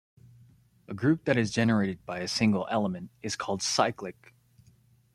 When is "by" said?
2.07-2.21